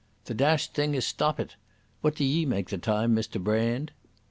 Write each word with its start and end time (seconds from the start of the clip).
"The 0.25 0.33
dashed 0.33 0.73
thing 0.73 0.95
has 0.95 1.05
stoppit. 1.05 1.57
What 2.01 2.15
do 2.15 2.25
ye 2.25 2.43
make 2.47 2.69
the 2.71 2.79
time, 2.79 3.15
Mr 3.15 3.39
Brand?" 3.39 3.91